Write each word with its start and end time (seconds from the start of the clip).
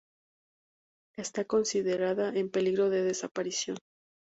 Está 1.15 1.45
considerada 1.45 2.33
en 2.35 2.49
peligro 2.49 2.89
de 2.89 3.03
desaparición. 3.03 3.77